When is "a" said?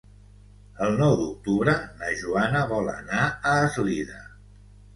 3.53-3.55